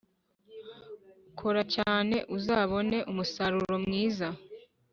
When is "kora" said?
1.39-1.61